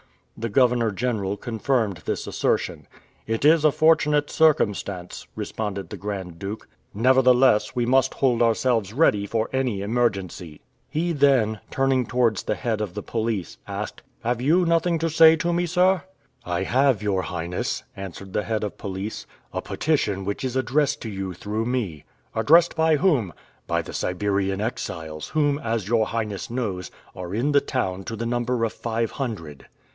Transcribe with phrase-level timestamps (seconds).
[0.35, 2.87] The governor general confirmed this assertion.
[3.27, 6.67] "It is a fortunate circumstance," responded the Grand Duke.
[6.95, 12.81] "Nevertheless, we must hold ourselves ready for any emergency." He then, turning towards the head
[12.81, 16.01] of the police, asked, "Have you nothing to say to me, sir?"
[16.43, 21.09] "I have your Highness," answered the head of police, "a petition which is addressed to
[21.09, 23.33] you through me." "Addressed by whom?"
[23.67, 28.25] "By the Siberian exiles, whom, as your Highness knows, are in the town to the
[28.25, 29.67] number of five hundred."